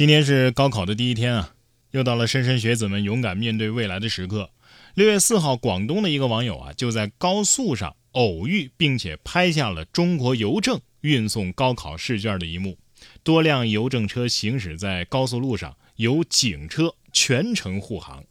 [0.00, 1.52] 今天是高考的第一天啊，
[1.90, 4.48] 又到了莘莘学子们勇敢面对未来的时刻。
[4.94, 12.78] 六月四号，广东的一个网友啊，就在高速上偶遇，并且拍下了中国邮政运送高考试卷的一幕。
[13.22, 18.24] 多辆邮政车行驶在高速路上，有警车全程护航。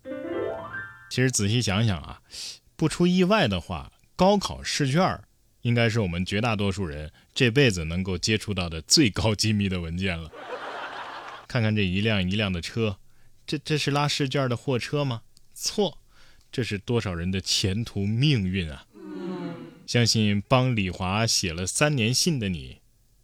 [1.11, 2.19] 其实仔细想想啊，
[2.75, 5.21] 不出意外的话，高考试卷
[5.61, 10.31] 应该是我们绝大多数人这辈子能够接触到的最高机密的文件了。
[11.49, 12.99] 看看这一辆一辆的车，
[13.47, 15.23] 这这是拉试卷的货车吗？
[15.55, 15.97] 错，
[16.51, 18.85] 这是多少人的前途命运啊！
[19.87, 22.77] 相信帮李华写了三年信的你，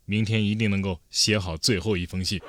[0.05, 2.41] 明天一定能够写好最后一封信。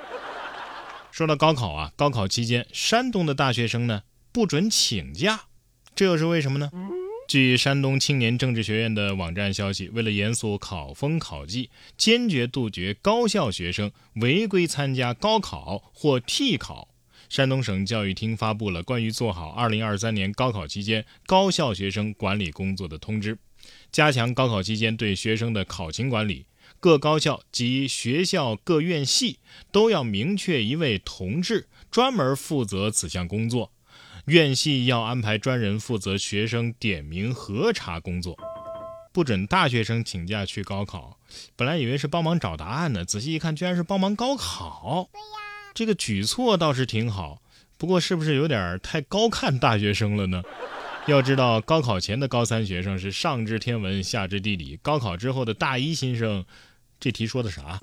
[1.11, 4.01] 说到高考啊，高考期间，山东的大学生呢
[4.31, 5.41] 不准请假，
[5.93, 6.71] 这又是为什么呢？
[7.27, 16.87] 据山东青年政治学院的网站消息，为了严肃考风考纪，坚决杜绝高校学生违规参加高考或替考，
[17.27, 23.37] 山东省教育厅发布了关于做好2023年高考期间高校学生管理工作的通知，
[23.91, 26.45] 加强高考期间对学生的考勤管理。
[26.79, 29.39] 各高校及学校各院系
[29.71, 33.73] 都要明确一位同志，专门负责此项工作。
[34.27, 38.37] 院系要安排专人负责学生点名核查工作，
[39.13, 41.17] 不准大学生请假去高考。
[41.55, 45.07] 本来以为是帮忙找答案呢，仔细一看，居然是帮忙高考。
[45.13, 45.27] 对呀，
[45.73, 47.41] 这个举措倒是挺好，
[47.77, 50.43] 不过是不是有点太高看大学生了呢？
[51.07, 56.43] 要知道，高考前的高三学生是上知天文，下知地理；高考之后的大一新生，
[56.99, 57.79] 这题说的啥？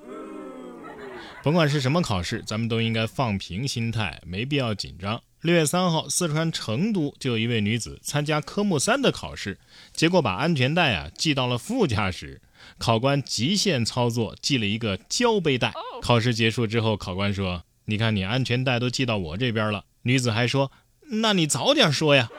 [1.42, 5.22] 甭管是什么考试，咱们都应该放平心态，没必要紧张。
[5.44, 9.58] 六月三号，四川成都就有一位女子参加科目三的考试，
[9.92, 12.40] 结果把安全带啊系到了副驾驶，
[12.78, 15.74] 考官极限操作系了一个胶背带。
[16.00, 20.72] 考试结束之后，考官说：“你看你安全带都系到我这边了。”女子还说
[21.20, 22.30] ：“那你早点说呀。”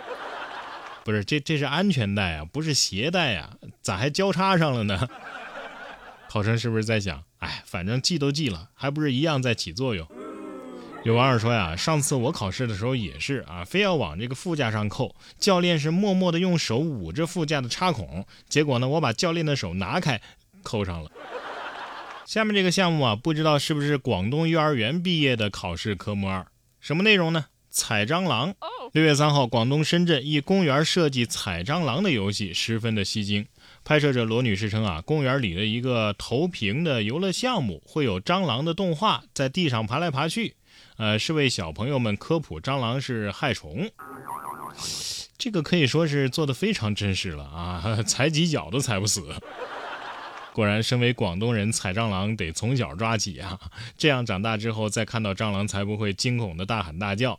[1.05, 5.07] 不是，这这是安全带啊，不是鞋带啊，咋还交叉上了呢？
[6.27, 10.07] 考生是不是在想：哎，反正系都系了，还不是一样在起作用？
[11.05, 20.19] 有网友说呀，上次我考试的时候也是啊，非要往这个副驾上扣，教练是默默的用手捂着副驾的插孔，结果呢，我把教练的手拿开，
[20.63, 21.11] 扣上了。
[22.25, 26.47] 下面这个项目啊，不知道是不是广东幼儿园毕业的考试科目二？
[26.79, 27.45] 什么内容呢？
[27.69, 28.55] 踩蟑螂。
[28.91, 33.45] 六月三号，广东深圳一公园设计踩蟑螂的游戏，十分的吸睛。
[33.83, 40.55] 拍摄者罗女士称啊，公园里的一个投屏的游乐项目，会有蟑螂的动画在地上爬来爬去。
[40.97, 43.91] 呃，是为小朋友们科普蟑螂是害虫，
[45.37, 49.33] 这个可以说是做的非常真实了啊， 踩几脚都踩不死。
[50.53, 53.59] 果然，身为广东人，踩蟑螂得从小抓起啊，
[53.97, 57.37] 这样长大之后再看到蟑螂才不会惊恐的大喊大叫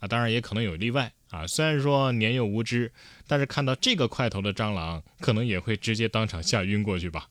[0.00, 0.06] 啊。
[0.06, 2.92] 当然，也可能有例外啊，虽然说年幼无知，
[3.26, 7.26] 但是看到这个块头的蟑螂，可能也会直接当场吓晕过去吧。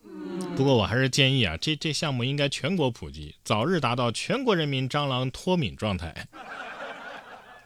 [0.58, 6.28] 不过我还是建议啊，这这项目应该全国普及，早日达到全国人民蟑螂脱敏状态。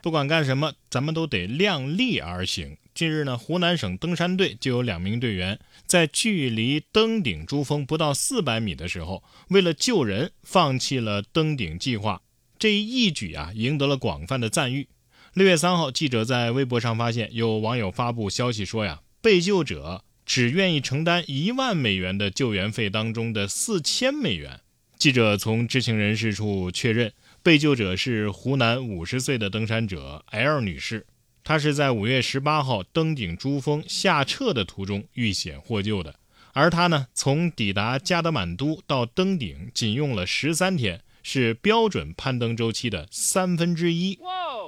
[0.02, 2.76] 不管干什么，咱们都得量力而行。
[2.94, 12.22] 近日呢，湖南省登山队就有两名队员在距离登顶珠峰不到四百米的时候，为了救人，放弃了登顶计划。
[12.60, 14.90] 这一举啊，赢得了广泛的赞誉。
[15.34, 20.04] 六月三号，记者在微博上发现，有网友发布消息说呀，被救者。
[20.26, 24.60] 只愿意承担一万美元的救援费当中的四千美元。
[24.98, 27.12] 记者从知情人士处确认，
[27.42, 31.06] 被救者是湖南五十岁的登山者 L 女士。
[31.44, 36.16] 她是在五月十八号登顶珠峰下撤的途中遇险获救的。
[36.54, 44.20] 而她呢，从抵达加德满都到登顶仅用了十三天，是标准攀登周期的三分之一。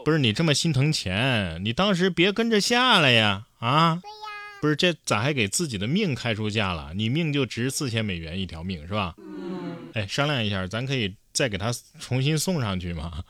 [0.03, 3.45] 不是你这么心疼钱，你当时别跟着下来呀！
[3.59, 4.01] 啊？
[4.63, 6.93] 不是这咋还给自己的命开出价了？
[6.95, 9.13] 你命就值四千美元一条命是吧？
[9.91, 11.69] 哎，商量一下，咱可以再给他
[11.99, 13.25] 重新送上去吗？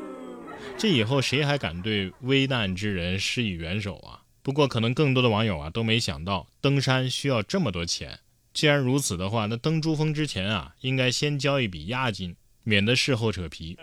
[0.78, 4.22] 这以后谁还敢对危难之人施以援手啊？
[4.42, 8.20] 不过可能更多的网友啊都没想到登山需要这么多钱。
[8.54, 12.34] 既然如此的话，那登珠峰之前啊，应该先交一笔押金，
[12.64, 13.76] 免得事后扯皮。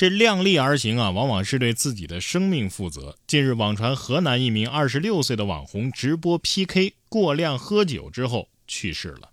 [0.00, 3.18] 这量力而行啊，往往是对自己的生命负责。
[3.26, 9.28] 近日，网传河南一名二十六岁的网红直播 PK 过量喝酒之后去世了。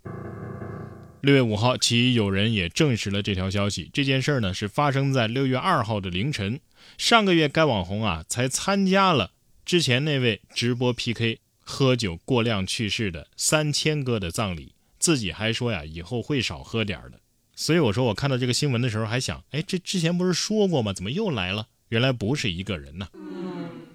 [1.21, 3.89] 六月五号，其友人也证实了这条消息。
[3.93, 6.59] 这件事呢，是发生在六月二号的凌晨。
[6.97, 9.31] 上个月，该网红啊才参加了
[9.63, 17.21] 之前那位直播 PK 喝酒过量去世的三千哥的葬礼，自己还说呀，以后会少喝点的。
[17.59, 20.94] 所以我说我看到这个新闻的时候还想，哎，这之前不是说过吗？
[20.94, 21.65] 怎么又来了？
[21.89, 23.07] 原来不是一个人呢。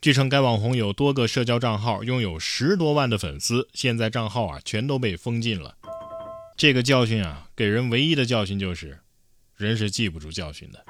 [0.00, 5.76] 据称，该网红有多个社交账号，拥有十多万的粉丝，现在账号啊全都被封禁了。
[6.56, 8.98] 这个教训啊，给人唯一的教训就是，
[9.56, 10.84] 人是记不住教训的。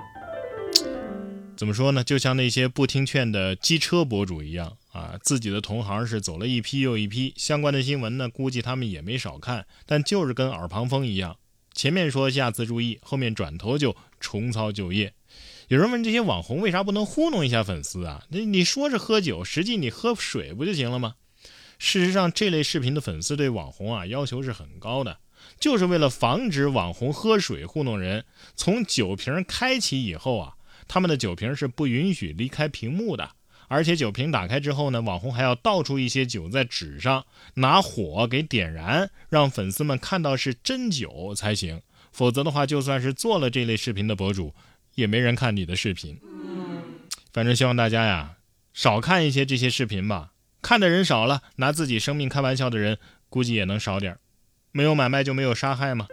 [1.54, 2.02] 怎么说呢？
[2.02, 11.36] 就像那些不听劝的机车博主一样啊，自己的同行是走了一批又一批，相关的新闻呢，估计他们也没少看，但就是跟耳旁风一样。
[11.74, 15.14] 前面说下次注意，后面转头就重操旧业。
[15.68, 18.24] 有人问这些网红为啥不能糊弄一下粉丝啊？
[18.28, 21.14] 那你说是喝酒，实际你喝水不就行了吗？
[21.78, 25.18] 事实上，这类视频的粉丝对网红啊要求是很高的，
[25.58, 28.24] 就是为了防止网红喝水糊弄人。
[28.54, 30.54] 从酒瓶开启以后啊，
[30.86, 33.30] 他们的酒瓶是不允许离开屏幕的。
[33.72, 37.24] 而且酒瓶打开之后呢，网红还要倒出一些酒在纸上，
[37.54, 41.80] 拿火给点燃，让粉丝们看到是真酒才行。
[42.12, 44.54] 否则的话，就算是做了这类视频的博主，
[44.94, 46.20] 也没人看你的视频。
[47.32, 48.36] 反正希望大家呀，
[48.74, 50.32] 少看一些这些视频吧。
[50.60, 52.98] 看的人少了，拿自己生命开玩笑的人
[53.30, 54.18] 估计也能少点
[54.70, 56.06] 没有买卖就没有杀害吗？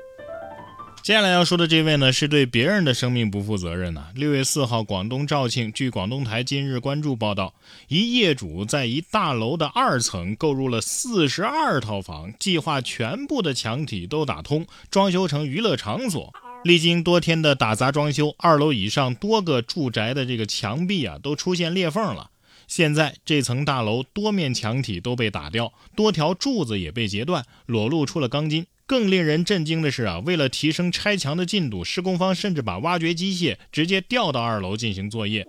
[1.01, 4.07] 接下来要说的这位呢，是对别人的生命不负责任呢。
[4.13, 7.55] 六月四号，广东肇庆，据广东台今日关注报道，
[7.87, 16.33] 一业主在一大楼的二层购入了四十二套房，计划全部的墙体都打通，装修成娱乐场所。
[16.63, 22.29] 历经多天的打砸装修，二楼以上多个住宅的这个墙壁啊，都出现裂缝了。
[22.67, 28.67] 现在这层大楼多面墙体都被打掉，多条柱子也被截断，裸露出了钢筋。
[28.89, 35.45] 更令人震惊的是啊，为了提升拆墙的进度，施工方甚至把挖掘机械直接调到二楼进行作业。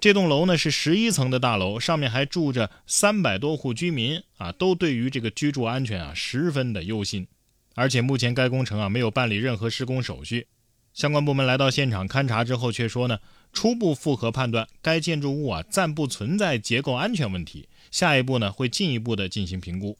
[0.00, 7.28] 这栋楼呢是十一层的大楼，上面还住着三百多户居民啊，都对于这个居住安全啊十分的忧心。
[7.74, 10.46] 而且目前该工程啊没有办理任何施工手续，
[10.94, 13.18] 相关部门来到现场勘查之后却说呢，
[13.52, 19.94] 初步复核判断该建筑物啊暂不存在结构安全问题，下一步呢会进一步的进行评估。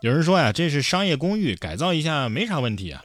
[0.00, 3.02] 有人说呀，这是商业公寓，改造一下没啥问题啊。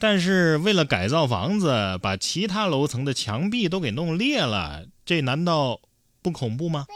[0.00, 5.80] 但是为了改造房子，把其他楼层的墙壁都给弄裂了，这难道
[6.20, 6.86] 不恐怖吗？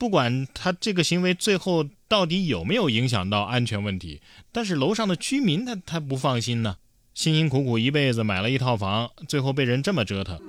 [0.00, 4.20] 不管他这个行为最后到底有没有影响到安全问题，
[4.50, 6.76] 但是楼上的居民他他不放心呢。
[7.14, 10.40] 辛辛苦苦一辈子买了一套房，最后被人这么折腾。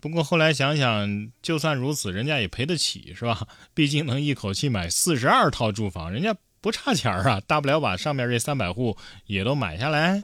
[0.00, 3.46] 不过后来想想，就算如此，人家也赔得起，是吧？
[3.72, 6.34] 毕竟能一口气买四十二套住房，人家。
[6.60, 8.96] 不差钱啊，大不了把上面这三百户
[9.26, 10.22] 也都买下来。